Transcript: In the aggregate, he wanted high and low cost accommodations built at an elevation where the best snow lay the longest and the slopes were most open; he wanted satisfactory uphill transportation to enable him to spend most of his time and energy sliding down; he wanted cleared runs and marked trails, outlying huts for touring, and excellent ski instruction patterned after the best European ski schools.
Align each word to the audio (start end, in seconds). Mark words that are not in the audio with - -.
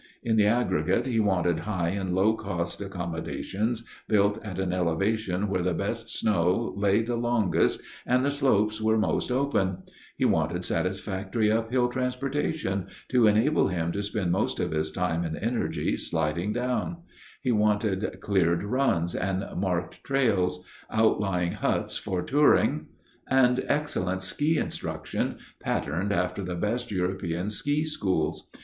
In 0.23 0.35
the 0.35 0.47
aggregate, 0.47 1.05
he 1.05 1.19
wanted 1.19 1.59
high 1.59 1.89
and 1.89 2.15
low 2.15 2.33
cost 2.33 2.81
accommodations 2.81 3.85
built 4.07 4.43
at 4.43 4.57
an 4.57 4.73
elevation 4.73 5.47
where 5.47 5.61
the 5.61 5.75
best 5.75 6.09
snow 6.09 6.73
lay 6.75 7.03
the 7.03 7.15
longest 7.15 7.81
and 8.03 8.25
the 8.25 8.31
slopes 8.31 8.81
were 8.81 8.97
most 8.97 9.31
open; 9.31 9.83
he 10.17 10.25
wanted 10.25 10.65
satisfactory 10.65 11.51
uphill 11.51 11.87
transportation 11.87 12.87
to 13.09 13.27
enable 13.27 13.67
him 13.67 13.91
to 13.91 14.01
spend 14.01 14.31
most 14.31 14.59
of 14.59 14.71
his 14.71 14.89
time 14.89 15.23
and 15.23 15.37
energy 15.37 15.95
sliding 15.97 16.51
down; 16.51 16.97
he 17.43 17.51
wanted 17.51 18.19
cleared 18.21 18.63
runs 18.63 19.13
and 19.13 19.45
marked 19.55 20.03
trails, 20.03 20.65
outlying 20.89 21.51
huts 21.51 21.95
for 21.95 22.23
touring, 22.23 22.87
and 23.29 23.63
excellent 23.67 24.23
ski 24.23 24.57
instruction 24.57 25.37
patterned 25.59 26.11
after 26.11 26.41
the 26.43 26.55
best 26.55 26.89
European 26.89 27.51
ski 27.51 27.85
schools. 27.85 28.49